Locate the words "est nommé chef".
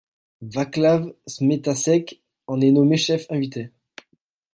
2.61-3.27